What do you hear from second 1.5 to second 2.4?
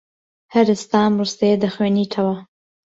دەخوێنیتەوە.